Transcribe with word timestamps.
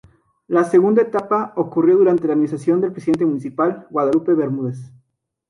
La 0.47 0.63
segunda 0.63 1.03
etapa 1.03 1.53
ocurrió 1.57 1.95
durante 1.95 2.25
la 2.25 2.33
administración 2.33 2.81
del 2.81 2.91
presidente 2.91 3.23
municipal, 3.27 3.85
Guadalupe 3.91 4.33
Bermúdez. 4.33 4.91